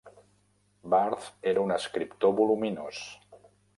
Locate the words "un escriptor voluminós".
1.67-3.07